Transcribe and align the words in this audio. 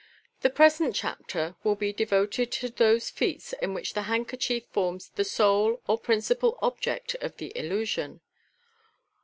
The 0.39 0.49
present 0.49 0.95
chapter 0.95 1.57
wiM 1.63 1.77
be 1.77 1.93
devoted 1.93 2.51
to 2.53 2.69
those 2.69 3.11
feats 3.11 3.53
in 3.61 3.75
which 3.75 3.93
the 3.93 4.01
handkerchief 4.09 4.65
forms 4.71 5.09
the 5.09 5.23
sole 5.23 5.79
or 5.87 5.99
principal 5.99 6.57
object 6.59 7.13
of 7.21 7.37
the 7.37 7.55
illusion. 7.55 8.21